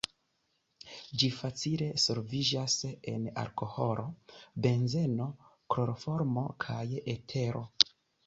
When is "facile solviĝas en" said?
1.39-3.27